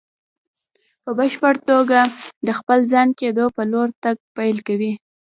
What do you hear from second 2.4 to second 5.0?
د خپل ځان کېدو په لور تګ پيل کوي.